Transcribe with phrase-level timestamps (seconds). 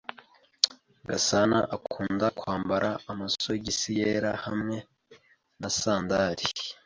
[1.07, 4.77] Gasana akunda kwambara amasogisi yera hamwe
[5.59, 6.45] na sandali.